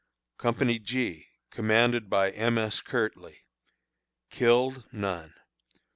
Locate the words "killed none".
4.31-5.35